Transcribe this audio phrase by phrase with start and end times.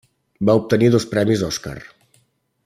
[0.49, 1.77] Va obtenir dos premis Oscar.